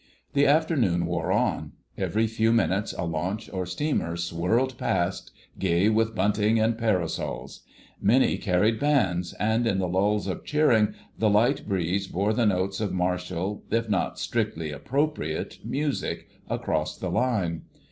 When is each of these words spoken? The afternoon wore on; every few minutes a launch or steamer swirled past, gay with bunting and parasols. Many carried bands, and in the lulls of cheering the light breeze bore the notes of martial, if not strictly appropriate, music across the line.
The 0.33 0.47
afternoon 0.47 1.05
wore 1.05 1.31
on; 1.31 1.73
every 1.95 2.25
few 2.25 2.51
minutes 2.51 2.91
a 2.91 3.03
launch 3.03 3.51
or 3.53 3.67
steamer 3.67 4.17
swirled 4.17 4.75
past, 4.79 5.29
gay 5.59 5.89
with 5.89 6.15
bunting 6.15 6.59
and 6.59 6.75
parasols. 6.75 7.61
Many 8.01 8.39
carried 8.39 8.79
bands, 8.79 9.33
and 9.33 9.67
in 9.67 9.77
the 9.77 9.87
lulls 9.87 10.25
of 10.25 10.43
cheering 10.43 10.95
the 11.19 11.29
light 11.29 11.67
breeze 11.69 12.07
bore 12.07 12.33
the 12.33 12.47
notes 12.47 12.81
of 12.81 12.91
martial, 12.91 13.61
if 13.69 13.89
not 13.91 14.17
strictly 14.17 14.71
appropriate, 14.71 15.59
music 15.63 16.27
across 16.49 16.97
the 16.97 17.11
line. 17.11 17.61